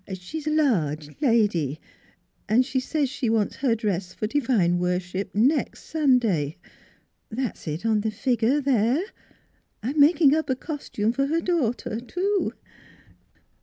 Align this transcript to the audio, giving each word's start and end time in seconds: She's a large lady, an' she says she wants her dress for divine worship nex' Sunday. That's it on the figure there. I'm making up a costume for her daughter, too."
She's 0.15 0.47
a 0.47 0.51
large 0.51 1.09
lady, 1.21 1.79
an' 2.49 2.63
she 2.63 2.79
says 2.79 3.07
she 3.07 3.29
wants 3.29 3.57
her 3.57 3.75
dress 3.75 4.15
for 4.15 4.25
divine 4.25 4.79
worship 4.79 5.29
nex' 5.35 5.83
Sunday. 5.83 6.57
That's 7.29 7.67
it 7.67 7.85
on 7.85 8.01
the 8.01 8.09
figure 8.09 8.59
there. 8.61 9.03
I'm 9.83 9.99
making 9.99 10.33
up 10.33 10.49
a 10.49 10.55
costume 10.55 11.11
for 11.13 11.27
her 11.27 11.39
daughter, 11.39 11.99
too." 11.99 12.51